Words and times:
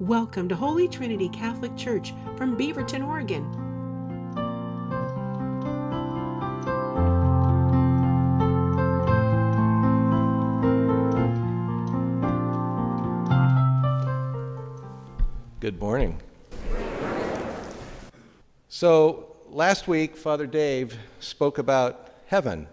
Welcome 0.00 0.48
to 0.48 0.56
Holy 0.56 0.88
Trinity 0.88 1.28
Catholic 1.28 1.76
Church 1.76 2.12
from 2.36 2.56
Beaverton, 2.56 3.06
Oregon. 3.06 3.44
Good 15.60 15.78
morning. 15.78 16.20
So, 18.68 19.36
last 19.48 19.86
week, 19.86 20.16
Father 20.16 20.48
Dave 20.48 20.98
spoke 21.20 21.58
about 21.58 22.10
heaven. 22.26 22.66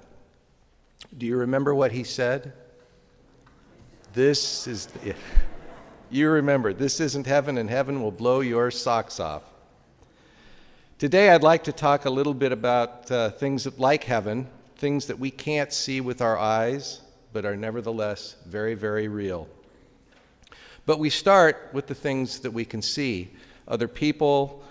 Do 1.19 1.27
you 1.27 1.37
remember 1.37 1.75
what 1.75 1.91
he 1.91 2.03
said? 2.03 2.53
This 4.13 4.65
is, 4.65 4.87
the, 4.87 5.13
you 6.11 6.29
remember, 6.29 6.73
this 6.73 6.99
isn't 6.99 7.25
heaven, 7.25 7.57
and 7.57 7.69
heaven 7.69 8.01
will 8.01 8.11
blow 8.11 8.41
your 8.41 8.71
socks 8.71 9.19
off. 9.19 9.43
Today, 10.99 11.29
I'd 11.29 11.43
like 11.43 11.63
to 11.63 11.71
talk 11.71 12.05
a 12.05 12.09
little 12.09 12.33
bit 12.33 12.51
about 12.51 13.09
uh, 13.09 13.31
things 13.31 13.63
that, 13.63 13.79
like 13.79 14.03
heaven, 14.03 14.47
things 14.75 15.07
that 15.07 15.17
we 15.17 15.31
can't 15.31 15.71
see 15.71 16.01
with 16.01 16.21
our 16.21 16.37
eyes, 16.37 17.01
but 17.33 17.45
are 17.45 17.55
nevertheless 17.55 18.35
very, 18.45 18.73
very 18.73 19.07
real. 19.07 19.47
But 20.85 20.99
we 20.99 21.09
start 21.09 21.69
with 21.73 21.87
the 21.87 21.95
things 21.95 22.39
that 22.39 22.51
we 22.51 22.65
can 22.65 22.81
see 22.81 23.31
other 23.67 23.87
people, 23.87 24.63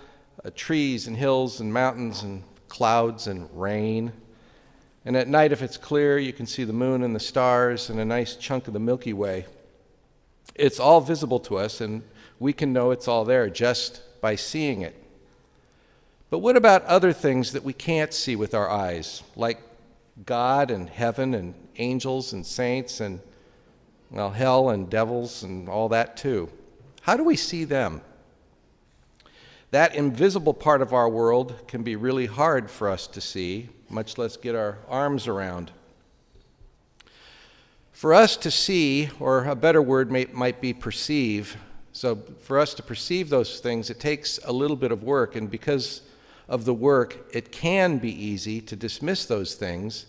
uh, 0.45 0.51
trees 0.55 1.07
and 1.07 1.17
hills 1.17 1.59
and 1.59 1.73
mountains 1.73 2.23
and 2.23 2.43
clouds 2.67 3.27
and 3.27 3.49
rain. 3.53 4.11
And 5.05 5.17
at 5.17 5.27
night, 5.27 5.51
if 5.51 5.61
it's 5.61 5.77
clear, 5.77 6.19
you 6.19 6.33
can 6.33 6.45
see 6.45 6.63
the 6.63 6.73
moon 6.73 7.03
and 7.03 7.15
the 7.15 7.19
stars 7.19 7.89
and 7.89 7.99
a 7.99 8.05
nice 8.05 8.35
chunk 8.35 8.67
of 8.67 8.73
the 8.73 8.79
Milky 8.79 9.13
Way. 9.13 9.45
It's 10.55 10.79
all 10.79 11.01
visible 11.01 11.39
to 11.41 11.57
us, 11.57 11.81
and 11.81 12.03
we 12.39 12.53
can 12.53 12.73
know 12.73 12.91
it's 12.91 13.07
all 13.07 13.25
there 13.25 13.49
just 13.49 14.01
by 14.21 14.35
seeing 14.35 14.81
it. 14.81 14.95
But 16.29 16.39
what 16.39 16.57
about 16.57 16.85
other 16.85 17.13
things 17.13 17.51
that 17.51 17.63
we 17.63 17.73
can't 17.73 18.13
see 18.13 18.35
with 18.35 18.53
our 18.53 18.69
eyes, 18.69 19.23
like 19.35 19.61
God 20.25 20.71
and 20.71 20.89
heaven 20.89 21.33
and 21.33 21.53
angels 21.77 22.33
and 22.33 22.45
saints 22.45 22.99
and 22.99 23.19
well, 24.11 24.31
hell 24.31 24.69
and 24.69 24.89
devils 24.89 25.43
and 25.43 25.69
all 25.69 25.89
that 25.89 26.17
too. 26.17 26.49
How 27.01 27.15
do 27.15 27.23
we 27.23 27.37
see 27.37 27.63
them? 27.63 28.01
That 29.71 29.95
invisible 29.95 30.53
part 30.53 30.81
of 30.81 30.93
our 30.93 31.07
world 31.07 31.55
can 31.67 31.81
be 31.81 31.95
really 31.95 32.25
hard 32.25 32.69
for 32.69 32.89
us 32.89 33.07
to 33.07 33.21
see, 33.21 33.69
much 33.89 34.17
less 34.17 34.35
get 34.35 34.53
our 34.53 34.79
arms 34.89 35.27
around. 35.27 35.71
For 38.01 38.15
us 38.15 38.35
to 38.37 38.49
see, 38.49 39.11
or 39.19 39.45
a 39.45 39.55
better 39.55 39.79
word 39.79 40.11
may, 40.11 40.25
might 40.33 40.59
be 40.59 40.73
perceive, 40.73 41.55
so 41.91 42.15
for 42.39 42.57
us 42.57 42.73
to 42.73 42.81
perceive 42.81 43.29
those 43.29 43.59
things, 43.59 43.91
it 43.91 43.99
takes 43.99 44.39
a 44.43 44.51
little 44.51 44.75
bit 44.75 44.91
of 44.91 45.03
work, 45.03 45.35
and 45.35 45.51
because 45.51 46.01
of 46.49 46.65
the 46.65 46.73
work, 46.73 47.29
it 47.31 47.51
can 47.51 47.99
be 47.99 48.09
easy 48.09 48.59
to 48.59 48.75
dismiss 48.75 49.27
those 49.27 49.53
things 49.53 50.07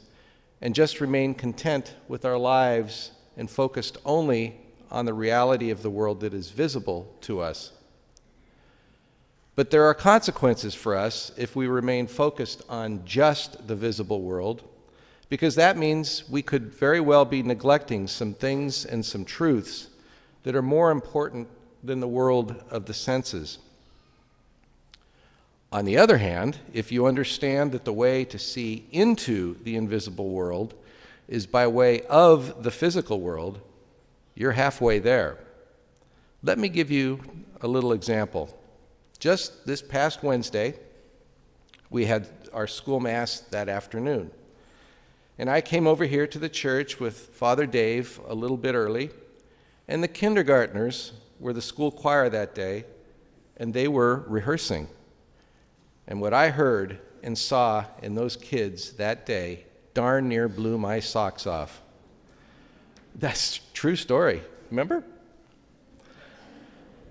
and 0.62 0.74
just 0.74 1.02
remain 1.02 1.34
content 1.34 1.94
with 2.08 2.24
our 2.24 2.38
lives 2.38 3.10
and 3.36 3.50
focused 3.50 3.98
only 4.06 4.58
on 4.90 5.04
the 5.04 5.12
reality 5.12 5.68
of 5.68 5.82
the 5.82 5.90
world 5.90 6.20
that 6.20 6.32
is 6.32 6.50
visible 6.50 7.14
to 7.20 7.40
us. 7.40 7.72
But 9.54 9.70
there 9.70 9.84
are 9.84 9.92
consequences 9.92 10.74
for 10.74 10.96
us 10.96 11.30
if 11.36 11.54
we 11.54 11.66
remain 11.66 12.06
focused 12.06 12.62
on 12.70 13.04
just 13.04 13.68
the 13.68 13.76
visible 13.76 14.22
world, 14.22 14.62
because 15.32 15.54
that 15.54 15.78
means 15.78 16.28
we 16.28 16.42
could 16.42 16.74
very 16.74 17.00
well 17.00 17.24
be 17.24 17.42
neglecting 17.42 18.06
some 18.06 18.34
things 18.34 18.84
and 18.84 19.02
some 19.02 19.24
truths 19.24 19.88
that 20.42 20.54
are 20.54 20.60
more 20.60 20.90
important 20.90 21.48
than 21.82 22.00
the 22.00 22.06
world 22.06 22.62
of 22.68 22.84
the 22.84 22.92
senses. 22.92 23.56
On 25.72 25.86
the 25.86 25.96
other 25.96 26.18
hand, 26.18 26.58
if 26.74 26.92
you 26.92 27.06
understand 27.06 27.72
that 27.72 27.86
the 27.86 27.94
way 27.94 28.26
to 28.26 28.38
see 28.38 28.86
into 28.92 29.56
the 29.62 29.74
invisible 29.74 30.28
world 30.28 30.74
is 31.28 31.46
by 31.46 31.66
way 31.66 32.02
of 32.10 32.62
the 32.62 32.70
physical 32.70 33.18
world, 33.18 33.58
you're 34.34 34.52
halfway 34.52 34.98
there. 34.98 35.38
Let 36.42 36.58
me 36.58 36.68
give 36.68 36.90
you 36.90 37.20
a 37.62 37.66
little 37.66 37.94
example. 37.94 38.54
Just 39.18 39.66
this 39.66 39.80
past 39.80 40.22
Wednesday, 40.22 40.74
we 41.88 42.04
had 42.04 42.28
our 42.52 42.66
school 42.66 43.00
mass 43.00 43.40
that 43.50 43.70
afternoon. 43.70 44.30
And 45.42 45.50
I 45.50 45.60
came 45.60 45.88
over 45.88 46.04
here 46.04 46.28
to 46.28 46.38
the 46.38 46.48
church 46.48 47.00
with 47.00 47.16
Father 47.34 47.66
Dave 47.66 48.20
a 48.28 48.32
little 48.32 48.56
bit 48.56 48.76
early, 48.76 49.10
and 49.88 50.00
the 50.00 50.06
kindergartners 50.06 51.14
were 51.40 51.52
the 51.52 51.60
school 51.60 51.90
choir 51.90 52.28
that 52.28 52.54
day, 52.54 52.84
and 53.56 53.74
they 53.74 53.88
were 53.88 54.24
rehearsing. 54.28 54.86
And 56.06 56.20
what 56.20 56.32
I 56.32 56.50
heard 56.50 57.00
and 57.24 57.36
saw 57.36 57.86
in 58.04 58.14
those 58.14 58.36
kids 58.36 58.92
that 58.92 59.26
day 59.26 59.66
darn 59.94 60.28
near 60.28 60.48
blew 60.48 60.78
my 60.78 61.00
socks 61.00 61.44
off. 61.44 61.82
That's 63.16 63.58
true 63.74 63.96
story. 63.96 64.42
Remember? 64.70 65.02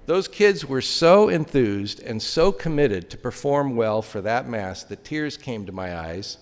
Those 0.06 0.30
kids 0.30 0.64
were 0.64 0.80
so 0.80 1.28
enthused 1.28 2.02
and 2.02 2.22
so 2.22 2.54
committed 2.54 3.10
to 3.10 3.18
perform 3.18 3.76
well 3.76 4.02
for 4.02 4.22
that 4.22 4.48
Mass 4.48 4.86
that 4.86 5.04
tears 5.04 5.36
came 5.36 5.66
to 5.66 5.74
my 5.74 6.00
eyes. 6.00 6.38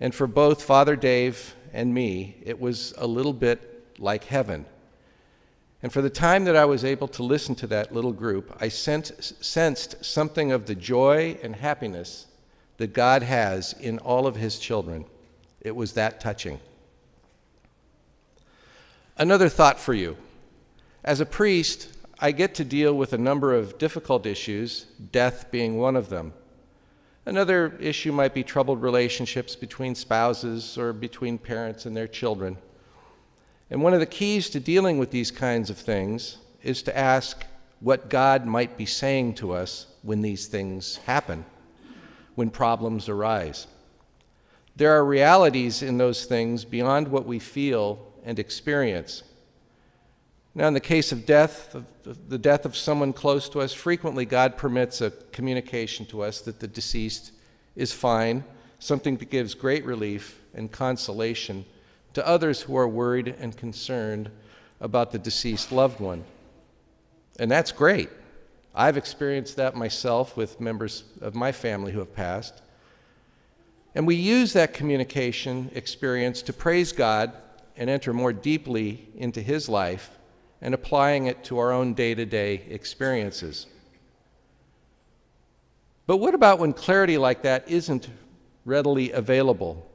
And 0.00 0.14
for 0.14 0.26
both 0.26 0.62
Father 0.62 0.96
Dave 0.96 1.54
and 1.72 1.92
me, 1.92 2.36
it 2.42 2.60
was 2.60 2.94
a 2.98 3.06
little 3.06 3.32
bit 3.32 3.98
like 3.98 4.24
heaven. 4.24 4.66
And 5.82 5.92
for 5.92 6.02
the 6.02 6.10
time 6.10 6.44
that 6.44 6.56
I 6.56 6.64
was 6.64 6.84
able 6.84 7.08
to 7.08 7.22
listen 7.22 7.54
to 7.56 7.66
that 7.68 7.94
little 7.94 8.12
group, 8.12 8.56
I 8.60 8.68
sensed, 8.68 9.44
sensed 9.44 10.04
something 10.04 10.52
of 10.52 10.66
the 10.66 10.74
joy 10.74 11.38
and 11.42 11.54
happiness 11.54 12.26
that 12.78 12.92
God 12.92 13.22
has 13.22 13.72
in 13.74 13.98
all 13.98 14.26
of 14.26 14.36
His 14.36 14.58
children. 14.58 15.04
It 15.60 15.74
was 15.74 15.92
that 15.92 16.20
touching. 16.20 16.60
Another 19.16 19.48
thought 19.48 19.80
for 19.80 19.94
you. 19.94 20.16
As 21.04 21.20
a 21.20 21.26
priest, 21.26 21.88
I 22.18 22.32
get 22.32 22.54
to 22.56 22.64
deal 22.64 22.94
with 22.94 23.12
a 23.12 23.18
number 23.18 23.54
of 23.54 23.78
difficult 23.78 24.26
issues, 24.26 24.86
death 25.12 25.50
being 25.50 25.78
one 25.78 25.96
of 25.96 26.08
them. 26.08 26.32
Another 27.26 27.76
issue 27.80 28.12
might 28.12 28.34
be 28.34 28.44
troubled 28.44 28.80
relationships 28.80 29.56
between 29.56 29.96
spouses 29.96 30.78
or 30.78 30.92
between 30.92 31.38
parents 31.38 31.84
and 31.84 31.96
their 31.96 32.06
children. 32.06 32.56
And 33.68 33.82
one 33.82 33.92
of 33.92 33.98
the 33.98 34.06
keys 34.06 34.48
to 34.50 34.60
dealing 34.60 34.98
with 34.98 35.10
these 35.10 35.32
kinds 35.32 35.68
of 35.68 35.76
things 35.76 36.38
is 36.62 36.82
to 36.84 36.96
ask 36.96 37.44
what 37.80 38.08
God 38.08 38.46
might 38.46 38.76
be 38.76 38.86
saying 38.86 39.34
to 39.34 39.52
us 39.52 39.86
when 40.02 40.22
these 40.22 40.46
things 40.46 40.98
happen, 40.98 41.44
when 42.36 42.48
problems 42.48 43.08
arise. 43.08 43.66
There 44.76 44.92
are 44.92 45.04
realities 45.04 45.82
in 45.82 45.98
those 45.98 46.26
things 46.26 46.64
beyond 46.64 47.08
what 47.08 47.26
we 47.26 47.40
feel 47.40 48.06
and 48.24 48.38
experience. 48.38 49.24
Now, 50.56 50.68
in 50.68 50.72
the 50.72 50.80
case 50.80 51.12
of 51.12 51.26
death, 51.26 51.76
the 52.02 52.38
death 52.38 52.64
of 52.64 52.74
someone 52.74 53.12
close 53.12 53.46
to 53.50 53.60
us, 53.60 53.74
frequently 53.74 54.24
God 54.24 54.56
permits 54.56 55.02
a 55.02 55.10
communication 55.30 56.06
to 56.06 56.22
us 56.22 56.40
that 56.40 56.60
the 56.60 56.66
deceased 56.66 57.32
is 57.76 57.92
fine, 57.92 58.42
something 58.78 59.18
that 59.18 59.28
gives 59.28 59.52
great 59.52 59.84
relief 59.84 60.40
and 60.54 60.72
consolation 60.72 61.66
to 62.14 62.26
others 62.26 62.62
who 62.62 62.74
are 62.74 62.88
worried 62.88 63.34
and 63.38 63.54
concerned 63.54 64.30
about 64.80 65.12
the 65.12 65.18
deceased 65.18 65.72
loved 65.72 66.00
one. 66.00 66.24
And 67.38 67.50
that's 67.50 67.70
great. 67.70 68.08
I've 68.74 68.96
experienced 68.96 69.56
that 69.56 69.76
myself 69.76 70.38
with 70.38 70.58
members 70.58 71.04
of 71.20 71.34
my 71.34 71.52
family 71.52 71.92
who 71.92 71.98
have 71.98 72.14
passed. 72.14 72.62
And 73.94 74.06
we 74.06 74.14
use 74.14 74.54
that 74.54 74.72
communication 74.72 75.70
experience 75.74 76.40
to 76.40 76.54
praise 76.54 76.92
God 76.92 77.34
and 77.76 77.90
enter 77.90 78.14
more 78.14 78.32
deeply 78.32 79.06
into 79.18 79.42
His 79.42 79.68
life 79.68 80.15
and 80.60 80.74
applying 80.74 81.26
it 81.26 81.44
to 81.44 81.58
our 81.58 81.72
own 81.72 81.94
day 81.94 82.14
to 82.14 82.24
day 82.24 82.62
experiences. 82.68 83.66
But 86.06 86.18
what 86.18 86.34
about 86.34 86.58
when 86.58 86.72
clarity 86.72 87.18
like 87.18 87.42
that 87.42 87.68
isn't 87.68 88.08
readily 88.64 89.10
available? 89.10 89.90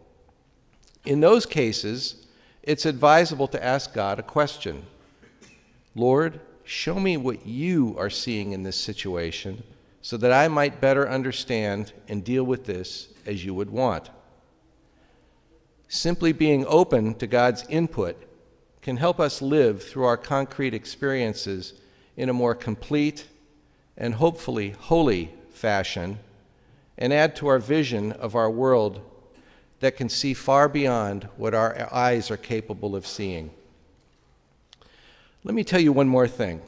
In 1.05 1.19
those 1.19 1.45
cases, 1.45 2.27
it's 2.63 2.85
advisable 2.85 3.47
to 3.47 3.63
ask 3.63 3.93
God 3.93 4.19
a 4.19 4.23
question 4.23 4.85
Lord, 5.95 6.39
show 6.63 6.99
me 6.99 7.17
what 7.17 7.45
you 7.45 7.95
are 7.97 8.09
seeing 8.09 8.53
in 8.53 8.63
this 8.63 8.77
situation 8.77 9.63
so 10.01 10.17
that 10.17 10.31
I 10.31 10.47
might 10.47 10.81
better 10.81 11.07
understand 11.07 11.93
and 12.07 12.23
deal 12.23 12.43
with 12.43 12.65
this 12.65 13.09
as 13.25 13.45
you 13.45 13.53
would 13.53 13.69
want. 13.69 14.09
Simply 15.87 16.31
being 16.31 16.65
open 16.67 17.15
to 17.15 17.27
God's 17.27 17.65
input 17.67 18.17
can 18.81 18.97
help 18.97 19.19
us 19.19 19.41
live 19.41 19.83
through 19.83 20.05
our 20.05 20.17
concrete 20.17 20.73
experiences 20.73 21.73
in 22.17 22.29
a 22.29 22.33
more 22.33 22.55
complete 22.55 23.27
and 23.97 24.15
hopefully 24.15 24.71
holy 24.71 25.31
fashion 25.51 26.17
and 26.97 27.13
add 27.13 27.35
to 27.35 27.47
our 27.47 27.59
vision 27.59 28.11
of 28.13 28.35
our 28.35 28.49
world 28.49 29.01
that 29.79 29.97
can 29.97 30.09
see 30.09 30.33
far 30.33 30.67
beyond 30.69 31.27
what 31.37 31.53
our 31.53 31.87
eyes 31.91 32.29
are 32.31 32.37
capable 32.37 32.95
of 32.95 33.05
seeing. 33.05 33.49
Let 35.43 35.55
me 35.55 35.63
tell 35.63 35.81
you 35.81 35.91
one 35.91 36.07
more 36.07 36.27
thing. 36.27 36.61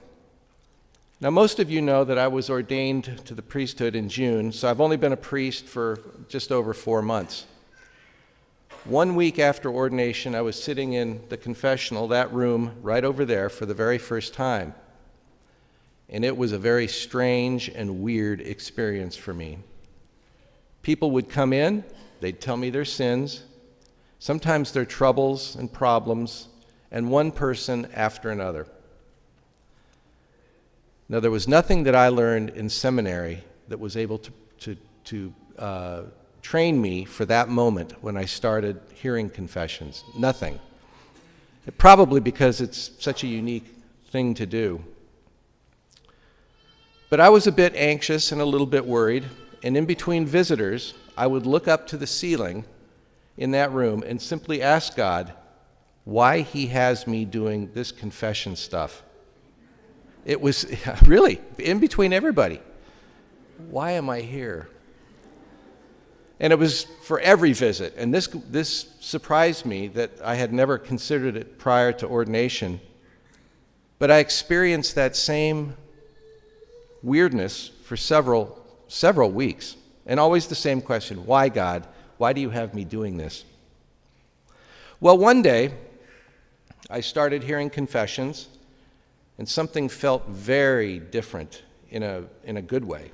Now, 1.21 1.29
most 1.29 1.59
of 1.59 1.69
you 1.69 1.81
know 1.81 2.03
that 2.03 2.17
I 2.17 2.27
was 2.27 2.49
ordained 2.49 3.21
to 3.25 3.33
the 3.33 3.41
priesthood 3.41 3.95
in 3.95 4.09
June, 4.09 4.51
so 4.51 4.69
I've 4.69 4.81
only 4.81 4.97
been 4.97 5.13
a 5.13 5.17
priest 5.17 5.65
for 5.65 5.99
just 6.27 6.51
over 6.51 6.73
four 6.73 7.01
months. 7.01 7.45
One 8.85 9.15
week 9.15 9.39
after 9.39 9.69
ordination, 9.69 10.35
I 10.35 10.41
was 10.41 10.61
sitting 10.61 10.91
in 10.91 11.21
the 11.29 11.37
confessional, 11.37 12.09
that 12.09 12.33
room 12.33 12.73
right 12.81 13.05
over 13.05 13.23
there, 13.23 13.47
for 13.47 13.65
the 13.65 13.73
very 13.73 13.97
first 13.97 14.33
time. 14.33 14.75
And 16.09 16.25
it 16.25 16.35
was 16.35 16.51
a 16.51 16.59
very 16.59 16.89
strange 16.89 17.69
and 17.69 18.01
weird 18.01 18.41
experience 18.41 19.15
for 19.15 19.33
me. 19.33 19.59
People 20.81 21.11
would 21.11 21.29
come 21.29 21.53
in, 21.53 21.85
they'd 22.19 22.41
tell 22.41 22.57
me 22.57 22.69
their 22.69 22.83
sins, 22.83 23.43
sometimes 24.19 24.73
their 24.73 24.83
troubles 24.83 25.55
and 25.55 25.71
problems, 25.71 26.49
and 26.91 27.09
one 27.09 27.31
person 27.31 27.87
after 27.93 28.31
another. 28.31 28.67
Now, 31.07 31.21
there 31.21 31.31
was 31.31 31.47
nothing 31.47 31.83
that 31.83 31.95
I 31.95 32.09
learned 32.09 32.49
in 32.49 32.69
seminary 32.69 33.45
that 33.69 33.79
was 33.79 33.95
able 33.95 34.17
to, 34.17 34.31
to, 34.59 34.77
to 35.05 35.33
uh, 35.57 36.01
train 36.43 36.79
me 36.79 37.05
for 37.05 37.25
that 37.25 37.49
moment 37.49 37.93
when 38.03 38.15
I 38.15 38.25
started 38.25 38.79
hearing 38.93 39.29
confessions. 39.29 40.03
Nothing. 40.15 40.59
Probably 41.77 42.19
because 42.19 42.61
it's 42.61 42.91
such 42.99 43.23
a 43.23 43.27
unique 43.27 43.65
thing 44.11 44.35
to 44.35 44.45
do. 44.45 44.83
But 47.09 47.19
I 47.19 47.29
was 47.29 47.47
a 47.47 47.51
bit 47.51 47.73
anxious 47.75 48.31
and 48.31 48.41
a 48.41 48.45
little 48.45 48.67
bit 48.67 48.85
worried, 48.85 49.23
and 49.63 49.77
in 49.77 49.85
between 49.85 50.25
visitors, 50.25 50.93
I 51.15 51.27
would 51.27 51.45
look 51.45 51.67
up 51.67 51.87
to 51.87 51.97
the 51.97 52.07
ceiling 52.07 52.65
in 53.37 53.51
that 53.51 53.71
room 53.71 54.03
and 54.05 54.21
simply 54.21 54.61
ask 54.61 54.95
God 54.95 55.33
why 56.03 56.41
He 56.41 56.67
has 56.67 57.07
me 57.07 57.23
doing 57.23 57.71
this 57.73 57.91
confession 57.91 58.55
stuff. 58.55 59.01
It 60.25 60.41
was 60.41 60.65
really 61.05 61.39
in 61.57 61.79
between 61.79 62.11
everybody. 62.11 62.61
Why 63.69 63.91
am 63.91 64.09
I 64.09 64.21
here? 64.21 64.67
And 66.39 66.51
it 66.51 66.59
was 66.59 66.85
for 67.03 67.19
every 67.19 67.53
visit. 67.53 67.93
And 67.97 68.13
this, 68.13 68.27
this 68.49 68.87
surprised 68.99 69.65
me 69.65 69.87
that 69.89 70.11
I 70.23 70.35
had 70.35 70.51
never 70.51 70.77
considered 70.77 71.35
it 71.35 71.57
prior 71.57 71.91
to 71.93 72.07
ordination. 72.07 72.81
But 73.99 74.11
I 74.11 74.17
experienced 74.17 74.95
that 74.95 75.15
same 75.15 75.75
weirdness 77.01 77.71
for 77.83 77.95
several, 77.95 78.61
several 78.87 79.31
weeks. 79.31 79.75
And 80.05 80.19
always 80.19 80.47
the 80.47 80.55
same 80.55 80.81
question 80.81 81.25
Why, 81.25 81.49
God? 81.49 81.87
Why 82.17 82.33
do 82.33 82.41
you 82.41 82.49
have 82.49 82.73
me 82.73 82.83
doing 82.83 83.17
this? 83.17 83.45
Well, 84.99 85.17
one 85.17 85.41
day, 85.41 85.73
I 86.89 87.01
started 87.01 87.43
hearing 87.43 87.69
confessions 87.69 88.47
and 89.37 89.47
something 89.47 89.89
felt 89.89 90.27
very 90.27 90.99
different 90.99 91.63
in 91.89 92.03
a, 92.03 92.23
in 92.43 92.57
a 92.57 92.61
good 92.61 92.85
way. 92.85 93.11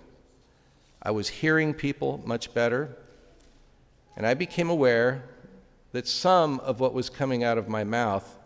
I 1.02 1.12
was 1.12 1.30
hearing 1.30 1.74
people 1.74 2.22
much 2.26 2.54
better, 2.54 2.96
and 4.20 4.28
I 4.28 4.34
became 4.34 4.70
aware 4.70 5.24
that 5.94 6.06
some 6.06 6.60
of 6.60 6.82
what 6.82 6.94
was 6.94 7.10
coming 7.10 7.46
out 7.46 7.58
of 7.58 7.70
my 7.70 7.86
mouth 7.86 8.38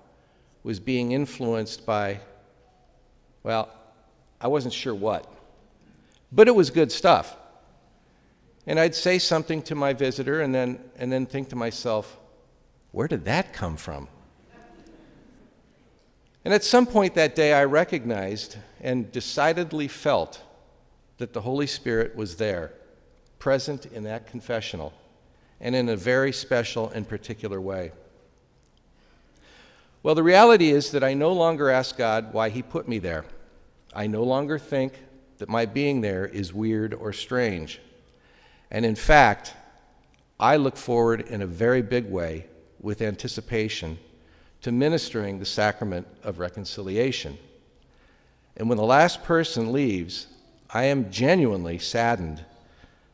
was 0.62 0.80
being 0.80 1.14
influenced 1.14 1.84
by, 1.84 2.20
well, 3.42 3.74
I 4.40 4.50
wasn't 4.50 4.76
sure 4.76 4.94
what, 4.94 5.26
but 6.32 6.48
it 6.48 6.54
was 6.54 6.70
good 6.70 6.92
stuff. 6.92 7.36
And 8.68 8.80
I'd 8.80 8.94
say 8.94 9.18
something 9.18 9.64
to 9.64 9.74
my 9.74 9.94
visitor 9.94 10.42
and 10.42 10.54
then, 10.54 10.80
and 10.96 11.12
then 11.12 11.26
think 11.26 11.50
to 11.50 11.56
myself, 11.56 12.20
where 12.92 13.08
did 13.08 13.26
that 13.26 13.52
come 13.52 13.76
from? 13.76 14.08
And 16.46 16.54
at 16.54 16.64
some 16.64 16.86
point 16.86 17.16
that 17.16 17.34
day, 17.34 17.52
I 17.52 17.64
recognized 17.64 18.58
and 18.80 19.12
decidedly 19.12 19.88
felt 19.88 20.40
that 21.18 21.34
the 21.34 21.42
Holy 21.42 21.66
Spirit 21.66 22.16
was 22.16 22.36
there, 22.36 22.74
present 23.40 23.88
in 23.88 24.04
that 24.04 24.28
confessional, 24.28 24.94
and 25.60 25.76
in 25.76 25.90
a 25.90 25.96
very 25.96 26.32
special 26.32 26.90
and 26.90 27.08
particular 27.08 27.60
way. 27.60 27.92
Well, 30.04 30.16
the 30.16 30.24
reality 30.24 30.70
is 30.72 30.92
that 30.92 31.04
I 31.04 31.14
no 31.14 31.32
longer 31.32 31.70
ask 31.70 31.98
God 31.98 32.34
why 32.34 32.50
He 32.50 32.62
put 32.62 32.88
me 32.88 33.00
there. 33.00 33.26
I 33.96 34.08
no 34.08 34.24
longer 34.24 34.60
think 34.60 34.94
that 35.38 35.50
my 35.50 35.66
being 35.66 36.02
there 36.02 36.26
is 36.26 36.54
weird 36.54 36.94
or 36.94 37.14
strange. 37.14 37.80
And 38.70 38.86
in 38.86 38.96
fact, 38.96 39.54
I 40.40 40.58
look 40.58 40.76
forward 40.76 41.22
in 41.22 41.42
a 41.42 41.48
very 41.48 41.82
big 41.82 42.10
way 42.10 42.48
with 42.82 43.02
anticipation 43.02 43.98
to 44.62 44.72
ministering 44.72 45.40
the 45.40 45.46
sacrament 45.46 46.08
of 46.24 46.40
reconciliation. 46.40 47.38
And 48.58 48.68
when 48.68 48.78
the 48.78 48.84
last 48.84 49.24
person 49.24 49.72
leaves, 49.72 50.28
I 50.70 50.86
am 50.86 51.12
genuinely 51.12 51.80
saddened 51.80 52.44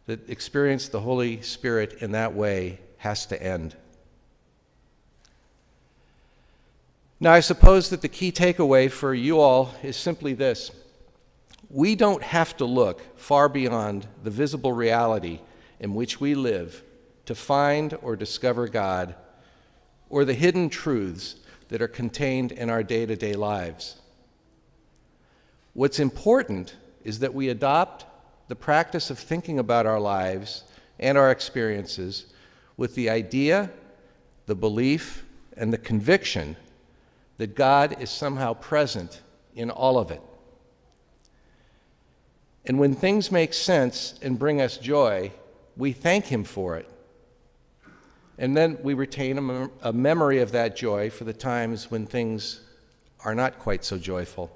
that 0.10 0.28
experience 0.28 0.90
the 0.90 1.02
Holy 1.02 1.40
Spirit 1.44 2.02
in 2.02 2.14
that 2.14 2.34
way 2.34 2.80
has 2.98 3.28
to 3.28 3.40
end. 3.40 3.76
Now, 7.20 7.32
I 7.32 7.42
suppose 7.42 7.92
that 7.92 8.02
the 8.02 8.08
key 8.08 8.32
takeaway 8.32 8.90
for 8.90 9.14
you 9.14 9.40
all 9.40 9.72
is 9.84 9.96
simply 9.96 10.34
this 10.34 10.72
we 11.70 11.94
don't 11.94 12.24
have 12.24 12.58
to 12.58 12.66
look 12.66 13.20
far 13.20 13.48
beyond 13.48 14.08
the 14.24 14.32
visible 14.32 14.74
reality 14.74 15.42
in 15.80 15.94
which 15.94 16.20
we 16.20 16.34
live 16.34 16.82
to 17.28 17.36
find 17.36 17.96
or 18.02 18.16
discover 18.16 18.68
God 18.68 19.14
or 20.10 20.26
the 20.26 20.34
hidden 20.34 20.70
truths 20.70 21.36
that 21.68 21.84
are 21.84 21.88
contained 21.88 22.52
in 22.52 22.72
our 22.72 22.82
day 22.82 23.06
to 23.06 23.16
day 23.16 23.34
lives. 23.34 23.98
What's 25.74 26.00
important 26.00 26.76
is 27.04 27.20
that 27.20 27.36
we 27.36 27.50
adopt 27.50 28.06
the 28.50 28.56
practice 28.56 29.10
of 29.10 29.18
thinking 29.18 29.58
about 29.58 29.86
our 29.86 30.00
lives 30.00 30.66
and 31.00 31.18
our 31.18 31.32
experiences 31.32 32.26
with 32.76 32.96
the 32.96 33.10
idea, 33.10 33.72
the 34.46 34.56
belief, 34.56 35.26
and 35.56 35.72
the 35.72 35.78
conviction 35.78 36.58
that 37.38 37.56
God 37.56 38.02
is 38.02 38.10
somehow 38.10 38.54
present 38.54 39.22
in 39.56 39.72
all 39.72 39.98
of 39.98 40.12
it. 40.12 40.22
And 42.66 42.78
when 42.78 42.94
things 42.94 43.32
make 43.32 43.54
sense 43.54 44.20
and 44.22 44.38
bring 44.38 44.60
us 44.60 44.78
joy, 44.78 45.32
we 45.78 45.94
thank 45.94 46.26
Him 46.26 46.44
for 46.44 46.76
it 46.76 46.90
and 48.40 48.56
then 48.56 48.78
we 48.82 48.94
retain 48.94 49.38
a, 49.38 49.42
mem- 49.42 49.72
a 49.82 49.92
memory 49.92 50.40
of 50.40 50.54
that 50.54 50.76
joy 50.76 51.10
for 51.10 51.26
the 51.26 51.34
times 51.34 51.92
when 51.92 52.06
things 52.06 52.62
are 53.26 53.36
not 53.36 53.60
quite 53.60 53.84
so 53.84 53.98
joyful. 53.98 54.50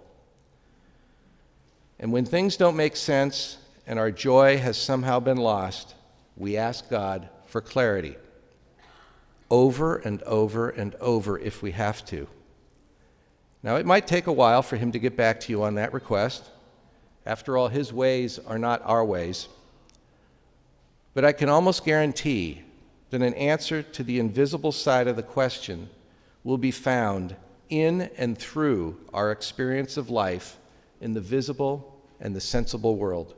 And 2.00 2.12
when 2.12 2.23
things 2.23 2.56
don't 2.56 2.78
make 2.78 2.95
sense 2.95 3.57
and 3.85 3.99
our 3.99 4.11
joy 4.11 4.57
has 4.57 4.78
somehow 4.78 5.19
been 5.19 5.37
lost, 5.37 5.95
we 6.37 6.57
ask 6.57 6.90
God 6.90 7.30
for 7.45 7.61
clarity 7.61 8.16
over 9.49 9.97
and 9.97 10.23
over 10.23 10.69
and 10.69 10.95
over 10.95 11.37
if 11.37 11.61
we 11.61 11.71
have 11.71 12.04
to. 12.06 12.28
Now, 13.61 13.75
it 13.75 13.85
might 13.85 14.07
take 14.07 14.28
a 14.28 14.33
while 14.33 14.63
for 14.63 14.78
Him 14.78 14.92
to 14.92 14.99
get 14.99 15.16
back 15.16 15.40
to 15.42 15.52
you 15.52 15.63
on 15.63 15.75
that 15.75 15.94
request. 15.94 16.49
After 17.25 17.56
all, 17.57 17.68
His 17.68 17.94
ways 17.94 18.40
are 18.40 18.57
not 18.57 18.81
our 18.83 19.06
ways. 19.06 19.47
But 21.13 21.23
I 21.23 21.31
can 21.31 21.49
almost 21.49 21.85
guarantee 21.85 22.63
that 23.11 23.21
an 23.21 23.35
answer 23.35 23.83
to 23.83 24.04
the 24.04 24.19
invisible 24.19 24.71
side 24.71 25.07
of 25.07 25.16
the 25.16 25.23
question 25.23 25.90
will 26.44 26.57
be 26.57 26.71
found 26.71 27.35
in 27.69 28.09
and 28.18 28.37
through 28.37 28.97
our 29.13 29.31
experience 29.31 29.97
of 29.97 30.09
life 30.09 30.57
in 30.99 31.13
the 31.13 31.21
visible 31.21 32.02
and 32.19 32.35
the 32.35 32.42
sensible 32.42 32.95
world. 32.95 33.35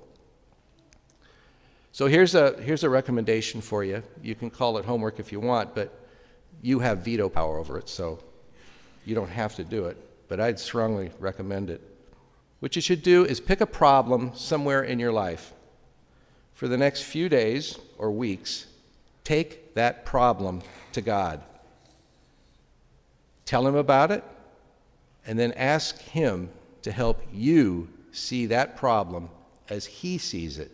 So 1.96 2.08
here's 2.08 2.36
a, 2.36 2.62
here's 2.62 2.84
a 2.84 2.90
recommendation 2.90 3.62
for 3.62 3.82
you. 3.82 4.04
You 4.22 4.36
can 4.36 4.50
call 4.50 4.78
it 4.78 4.84
homework 4.84 5.18
if 5.18 5.32
you 5.32 5.40
want, 5.40 5.74
but 5.74 5.98
you 6.62 6.80
have 6.80 7.06
veto 7.06 7.30
power 7.30 7.58
over 7.58 7.78
it, 7.78 7.88
so 7.88 8.20
you 9.06 9.16
don't 9.16 9.30
have 9.30 9.56
to 9.56 9.64
do 9.64 9.86
it. 9.86 9.96
But 10.28 10.42
I'd 10.42 10.60
strongly 10.60 11.12
recommend 11.20 11.70
it. 11.70 11.80
What 12.60 12.76
you 12.76 12.82
should 12.82 13.02
do 13.02 13.24
is 13.24 13.40
pick 13.40 13.62
a 13.62 13.66
problem 13.66 14.34
somewhere 14.36 14.84
in 14.84 15.00
your 15.00 15.14
life. 15.14 15.54
For 16.54 16.68
the 16.68 16.76
next 16.76 17.04
few 17.04 17.30
days 17.30 17.80
or 17.98 18.12
weeks, 18.12 18.66
Take 19.24 19.74
that 19.74 20.06
problem 20.06 20.62
to 20.92 21.02
God. 21.02 21.42
Tell 23.46 23.66
Him 23.66 23.76
about 23.76 24.12
it, 24.12 24.24
and 25.26 25.40
then 25.40 25.52
ask 25.54 25.98
Him 26.00 26.50
to 26.84 26.92
help 26.92 27.24
you 27.34 27.90
see 28.12 28.46
that 28.48 28.76
problem 28.76 29.30
as 29.68 29.86
He 29.86 30.20
sees 30.20 30.60
it. 30.60 30.72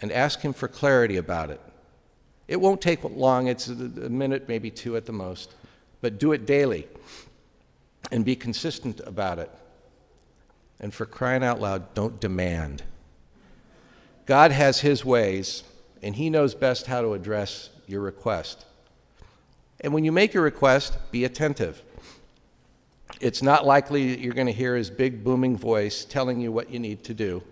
And 0.00 0.10
ask 0.12 0.40
Him 0.40 0.52
for 0.52 0.68
clarity 0.68 1.16
about 1.16 1.50
it. 1.50 1.60
It 2.48 2.60
won't 2.60 2.80
take 2.80 3.04
long, 3.04 3.46
it's 3.46 3.68
a 3.68 3.74
minute, 3.74 4.48
maybe 4.48 4.70
two 4.70 4.96
at 4.96 5.06
the 5.06 5.12
most. 5.12 5.54
But 6.00 6.18
do 6.18 6.32
it 6.32 6.46
daily 6.46 6.88
and 8.10 8.24
be 8.24 8.34
consistent 8.34 9.00
about 9.06 9.38
it. 9.38 9.50
And 10.80 10.92
for 10.92 11.06
crying 11.06 11.44
out 11.44 11.60
loud, 11.60 11.94
don't 11.94 12.18
demand. 12.20 12.82
God 14.26 14.52
has 14.52 14.80
His 14.80 15.04
ways 15.04 15.64
and 16.02 16.16
He 16.16 16.30
knows 16.30 16.54
best 16.54 16.86
how 16.86 17.02
to 17.02 17.12
address 17.12 17.68
your 17.86 18.00
request. 18.00 18.64
And 19.80 19.92
when 19.94 20.04
you 20.04 20.12
make 20.12 20.34
your 20.34 20.42
request, 20.42 20.96
be 21.10 21.24
attentive. 21.24 21.82
It's 23.20 23.42
not 23.42 23.66
likely 23.66 24.10
that 24.10 24.20
you're 24.20 24.34
going 24.34 24.46
to 24.46 24.52
hear 24.52 24.76
his 24.76 24.90
big 24.90 25.24
booming 25.24 25.56
voice 25.56 26.04
telling 26.04 26.40
you 26.40 26.52
what 26.52 26.70
you 26.70 26.78
need 26.78 27.04
to 27.04 27.14
do. 27.14 27.42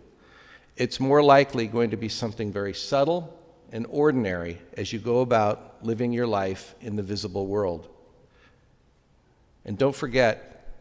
It's 0.79 1.01
more 1.01 1.21
likely 1.25 1.67
going 1.67 1.91
to 1.91 1.97
be 1.97 2.09
something 2.09 2.53
very 2.53 2.73
subtle 2.73 3.37
and 3.73 3.85
ordinary 3.91 4.63
as 4.77 4.93
you 4.93 5.01
go 5.01 5.23
about 5.23 5.85
living 5.85 6.13
your 6.13 6.29
life 6.29 6.77
in 6.81 6.95
the 6.95 7.03
visible 7.03 7.49
world. 7.49 7.89
And 9.65 9.77
don't 9.77 9.95
forget, 9.95 10.73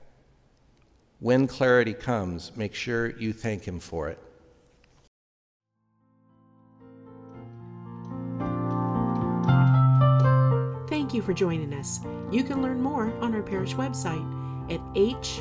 when 1.19 1.47
clarity 1.47 1.95
comes, 1.95 2.55
make 2.55 2.75
sure 2.75 3.17
you 3.17 3.33
thank 3.33 3.63
Him 3.63 3.79
for 3.79 4.09
it. 4.09 4.19
Thank 10.87 11.15
you 11.15 11.23
for 11.23 11.33
joining 11.33 11.73
us. 11.73 12.01
You 12.31 12.43
can 12.43 12.61
learn 12.61 12.83
more 12.83 13.11
on 13.19 13.33
our 13.33 13.41
parish 13.41 13.73
website 13.73 14.21
at 14.71 14.79
h-t.org. 14.95 15.39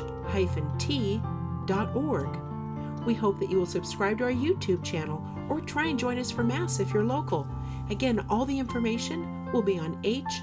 We 3.07 3.13
hope 3.13 3.39
that 3.39 3.49
you 3.49 3.57
will 3.57 3.65
subscribe 3.65 4.17
to 4.17 4.25
our 4.25 4.33
YouTube 4.33 4.83
channel 4.83 5.25
or 5.47 5.61
try 5.61 5.85
and 5.87 5.97
join 5.97 6.19
us 6.19 6.29
for 6.29 6.43
Mass 6.43 6.81
if 6.81 6.93
you're 6.93 7.05
local. 7.05 7.47
Again, 7.89 8.25
all 8.29 8.43
the 8.43 8.59
information 8.59 9.49
will 9.53 9.61
be 9.61 9.79
on 9.79 9.97
h-t.org. 10.03 10.37